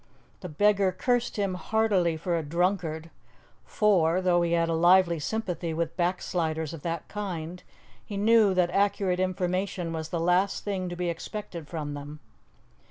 [0.39, 3.11] The beggar cursed him heartily for a drunkard,
[3.65, 7.61] for, though he had a lively sympathy with backsliders of that kind,
[8.03, 12.19] he knew that accurate information was the last thing to be expected from them.